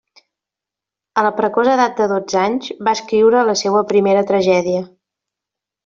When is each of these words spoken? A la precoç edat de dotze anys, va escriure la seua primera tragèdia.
A 1.21 1.25
la 1.27 1.31
precoç 1.41 1.69
edat 1.75 1.93
de 2.01 2.07
dotze 2.13 2.39
anys, 2.45 2.73
va 2.89 2.97
escriure 2.99 3.47
la 3.53 3.59
seua 3.65 3.85
primera 3.95 4.25
tragèdia. 4.33 4.85